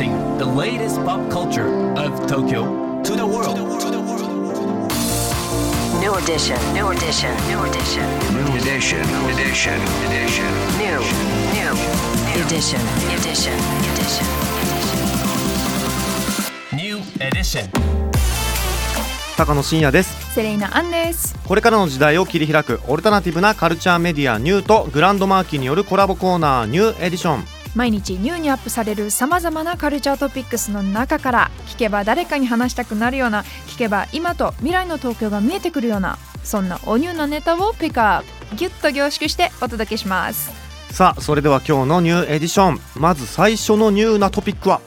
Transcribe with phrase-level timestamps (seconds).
[0.00, 3.58] Introducing the latest pop culture of Tokyo to the world.
[6.00, 9.76] New edition, new edition, new edition, New edition, edition,
[10.08, 10.48] edition.
[10.80, 11.00] new,
[11.52, 11.72] new,
[12.40, 12.80] edition,
[13.12, 13.52] edition,
[13.92, 14.26] edition.
[16.72, 17.68] New edition.
[19.36, 40.50] 高野真也ですセレイナアンですこれからの時代を切り開くオルタナティブなカルチャーメディアニューとグランドマーキーによるコラボコーナーニューエディション毎日ニューにアップされるさまざまなカルチャートピックスの中から聞けば誰かに話したくなるような聞けば今と未来の東京が見えてくるようなそんなおニューなネタをピックアップギュッと凝縮してお届けします。
[40.90, 42.80] さあそれでは今日のニューエディション。
[42.96, 44.80] まず最初のニューなトピックは？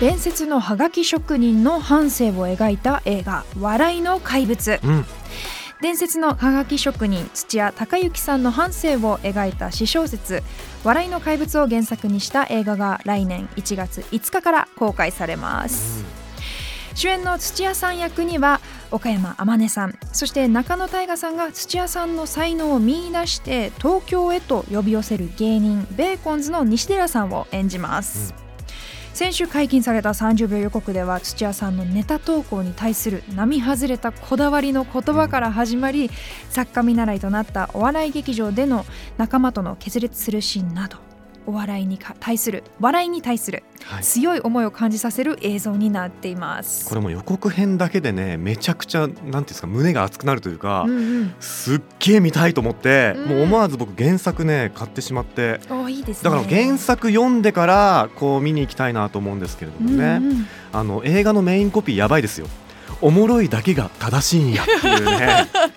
[0.00, 5.04] 伝説のハガキ職人の半生を描いた映画「笑いの怪物」うん
[5.80, 10.42] 伝説のハガキ職人土屋隆之さんの半生を描いた詩小説
[10.82, 16.04] 「笑いの怪物」を原作にした映画が来年1月5日から公開されます、
[16.94, 28.34] 主演の土屋さん役には岡山天音さんそして中野大河さんが土屋さんの才能を見出して東京へと呼び寄せる芸人ベーコンズの西寺さんを演じます、
[29.14, 36.10] 先週解禁された30秒予告では土屋さんのネタ投稿に対する並外れたこだわりの言葉から始まり、
[36.50, 38.86] 作家見習いとなったお笑い劇場での
[39.16, 41.07] 仲間との決裂するシーンなど。
[41.48, 44.02] お笑いにか対する笑いに対するはい。
[44.02, 46.86] 強い思いを感じさせる映像になっています。
[46.90, 53.28] これも予告編だけでねめちゃくちゃなんていうんですか胸が熱くなるというか、うんうん、すっげえ見たいと思って、うん。
[53.28, 55.60] もう思わず僕原作ね買ってしまって。
[55.70, 56.30] おいいですね。
[56.30, 60.46] だから原作読んでからこう見に行きたいなと思うんですけれどもね、うんうん。
[60.72, 62.46] あの映画のメインコピーやばいですよ。
[63.00, 65.46] おもろいだけが正しいんやっていうね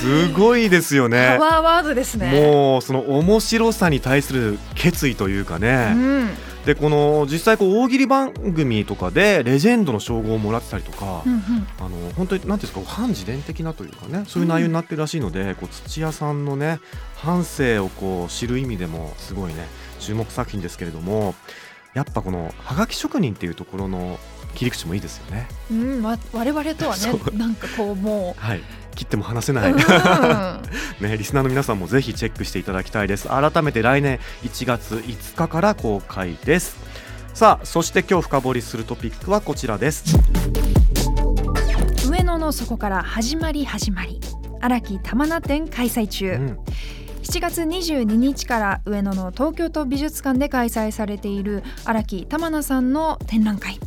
[0.00, 1.36] すごいですよね。
[1.38, 2.40] パワーワードですね。
[2.40, 6.28] もうその面白さに対する決意というかうね、ん。
[6.64, 11.40] でこの実際こう大喜利番組とかでレジェンドの称号をもらってたりとか、うんうん。
[11.78, 16.80] あの本当になんていうんですか反自伝的なというかねそういう内容になってるらしいので、こう土屋さんのね
[17.16, 19.66] 半生をこう知る意味でもすごいね
[20.00, 21.34] 注目作品ですけれども
[21.94, 24.18] やっぱこのはがき職人っていうところの
[24.54, 25.48] 切り口もいいですよね。
[25.70, 27.02] うん、わ我々とはね
[27.36, 28.62] なんかこうもはい
[28.96, 29.78] 切っても話せう、ない、うん。
[31.00, 33.28] ね、リスナーの皆さんもぜひチェックしていただきたいです。
[33.28, 36.76] 改めて来年1月5日から公開です。
[37.34, 40.16] さあそして今日深掘りするトピックはこちらです。
[42.08, 44.20] 上野の底から始まり始まり。
[44.60, 46.58] 荒木玉名展開催中、うん。
[47.22, 53.78] 7月22日から上野の東京都美術館で開催されている荒木玉名さんの展覧会。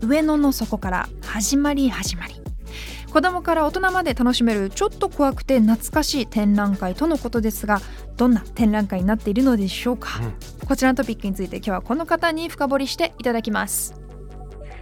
[0.00, 2.43] 上野の底から始まり始まり
[3.14, 7.80] 子供から大人まで楽しめるちょっと怖くて懐かしい展覧会とのことですが
[8.16, 10.20] どんな展覧会になっているのでしょうか、
[10.66, 13.94] こちらのトピックについて今日はこの方に深掘りしていただきます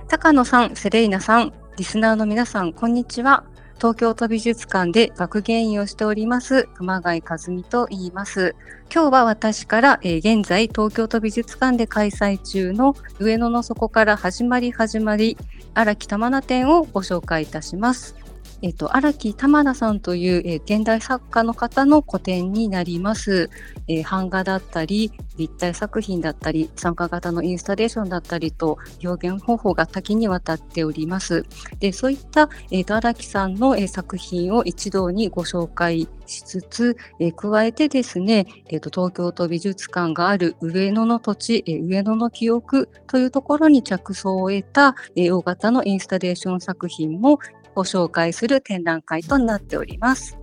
[0.09, 3.45] 高野さん、セレイナさん、リスナーの皆さん、こんにちは。
[3.77, 8.55] 東京都美術館で学芸員をしております、熊谷和美と言います。
[8.95, 15.37] 今日は私から、えー現在東京都美術館で開催中の上野の底から始まり始まり
[15.75, 18.22] 荒木玉名展をご紹介いたします。
[18.63, 23.51] えっと、荒木玉名さんという、えー現代作家の方の個展になります。
[23.89, 31.45] えー版画だったり、立体作品だったり、参加型のインスタレーションだったりと、表現方法が多岐にわたっております。
[31.81, 47.41] で、そういった、えーと、荒木さんの、えー作品を一堂にご紹介しつつ、えー加えてですね、えーと、東京都美術館がある上野の土地、えー上野の記憶というところに着想を得た、えー大型のインスタレーション作品も
[47.75, 50.43] ご紹介する展覧会となっております。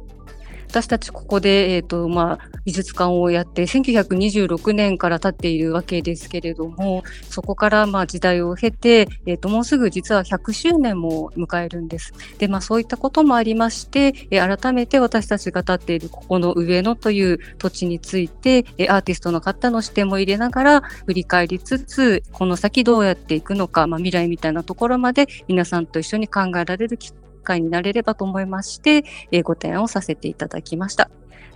[0.69, 12.13] 私たちここで、えーとまあ、美術館をやって1926年から経っているわけですけれどもそこからまあ時代を経て、えー、ともうすぐ実は100周年も迎えるんです。
[12.37, 27.11] でまあ、そういったこともありまして、改めて私たちが立っているここの上野という土地について、アーティストの方の視点も入れながら振り返りつつこの先どうやっていくのか、まあ、未来みたいなところまで皆さんと一緒に考えられる機
[27.49, 31.09] 会になれればと思いまして、えーご提案をさせていただきました。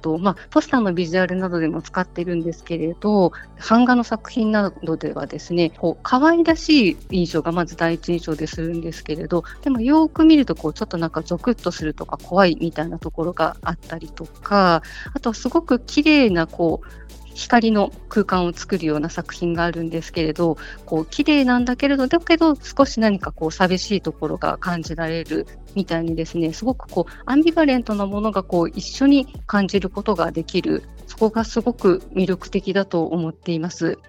[0.04, 3.32] とまあ、ポスターのビジュアルなどでも使ってるんですけれど
[3.70, 34.00] 版画の作品などではですねこう可愛らしい印象がまず第一印象でするんですけれどでもよく見るとこうちょっとなんかゾクッとするとか怖いみたいなところがあったりとかあとはすごく綺麗なこう光の空間を作るような作品があるんですけれどこう綺麗なんだけれどだけど少し何かこう寂しいところが感じられるみたいにですねすごくこうアンビバレントなものがこう一緒に感じることができるそこがすごく魅力的だと思っています。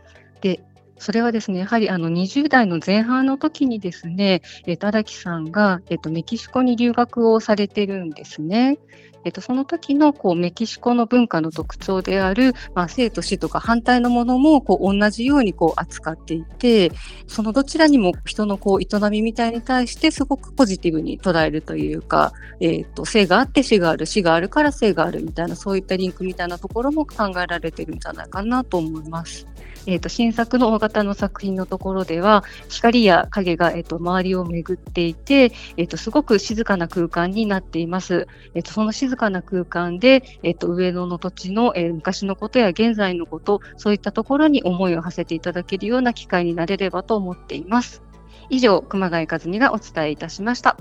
[0.40, 0.60] で
[0.98, 8.78] それはですね、やはりあの20代の前半の時にですね、えっと荒木さんが、えっとメキシコに留学をされてるんですね。
[9.24, 16.92] えっと、その時のこうメキシコの文化の特徴である、まあ、生と死とか反対のものもこう同じようにこう扱っていて、
[17.26, 29.46] そのどちらにも人のこう営みみたいに対してすごくポジティブに捉えるというか、えっと生があって死がある、死があるから生があるみたいな、そういったリンクみたいなところも考えられてるんじゃないかなと思います。
[29.86, 38.26] えっと新作の大型の作品のところでは、光や影が、えっと周りを巡っていて、えっとすごく静かな空間になっています。
[38.54, 48.02] えっとその静かな空間で、えっと上野の土地の、えー昔のことや現在のこと、そういったところに思いを馳せていただけるような機会になれればと思っています。
[48.50, 50.76] 以上、熊谷和美がお伝えいたしました。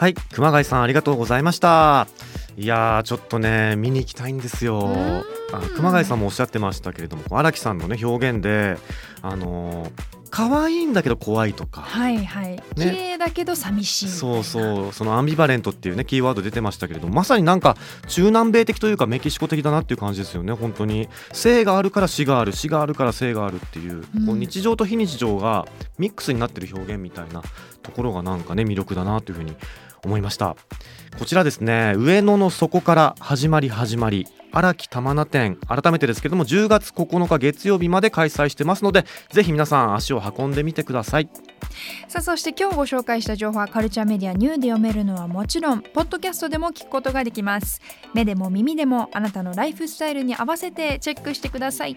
[0.00, 2.08] はい熊谷さんありがとうございました
[2.56, 8.76] いやーちょっとね見に行きたいんですよんあの熊谷さんもおっしゃってましたけれども荒木さんのね表現で
[9.22, 9.90] あのー
[10.32, 11.80] 可愛いんだけど怖いとか。
[11.80, 12.62] はいはい。
[12.76, 14.92] 綺麗だけど寂しいそうそう。
[14.92, 17.76] そのアンビバレントっていうねキーワード出てましたけれどもまさになんか
[18.06, 21.08] 中南米的というかメキシコ的だなっていう感じですよね本当に。
[21.32, 24.26] 生があるから死がある死があるから生があるっていう,、うん。
[24.26, 25.66] こう日常と非日常が
[25.98, 27.42] ミックスになってる表現みたいな
[27.82, 29.56] ところがなんかね魅力だなというふうに
[30.04, 30.56] 思いました
[31.18, 41.28] こちらですね上野の底から始まり始まり荒木玉名店改めてですけども10月9日月曜日まで開催してますのでぜひ皆さん足を運んでみてください
[42.08, 47.80] さあそして今日ご紹介した情報はカルチャーメディアニューで読めるのはもちろんポッドキャストでも聞くことができます
[48.14, 51.96] 目でも耳でもあなたのライフスタイルに合わせてチェックしてください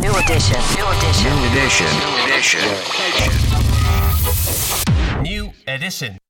[0.00, 0.58] New edition.
[0.76, 1.30] New edition.
[1.30, 1.86] New edition.
[1.98, 2.60] New edition.
[5.22, 6.18] New edition.